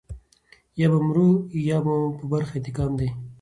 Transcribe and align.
یا 0.79 0.87
به 0.91 0.99
مرو 1.07 1.29
یا 1.69 1.77
مو 1.85 1.97
په 2.17 2.23
برخه 2.31 2.53
انتقام 2.57 2.91
دی. 2.99 3.09